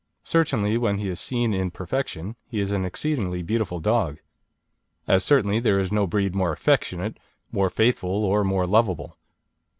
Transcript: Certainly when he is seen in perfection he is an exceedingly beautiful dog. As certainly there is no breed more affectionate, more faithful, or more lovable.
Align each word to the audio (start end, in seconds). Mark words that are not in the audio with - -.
Certainly 0.23 0.79
when 0.79 0.97
he 0.97 1.09
is 1.09 1.19
seen 1.19 1.53
in 1.53 1.69
perfection 1.69 2.35
he 2.47 2.59
is 2.59 2.71
an 2.71 2.85
exceedingly 2.85 3.43
beautiful 3.43 3.79
dog. 3.79 4.17
As 5.07 5.23
certainly 5.23 5.59
there 5.59 5.79
is 5.79 5.91
no 5.91 6.07
breed 6.07 6.33
more 6.33 6.51
affectionate, 6.53 7.19
more 7.51 7.69
faithful, 7.69 8.25
or 8.25 8.43
more 8.43 8.65
lovable. 8.65 9.15